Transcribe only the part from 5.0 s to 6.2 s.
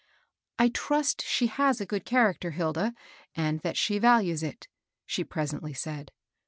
she presentiy said.